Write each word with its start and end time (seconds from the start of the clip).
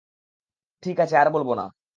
ঠিক 0.83 0.97
আছে, 0.99 1.15
আর 1.17 1.27
বলবো 1.31 1.53
না। 1.55 1.65